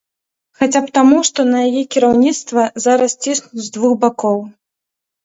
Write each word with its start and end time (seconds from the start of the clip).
Хаця 0.59 0.79
б 0.85 0.93
таму, 0.95 1.19
што 1.29 1.43
на 1.49 1.59
яе 1.67 1.83
кіраўніцтва 1.95 2.63
зараз 2.87 3.11
ціснуць 3.27 3.63
з 3.67 3.77
двух 3.77 3.93
бакоў. 4.07 4.39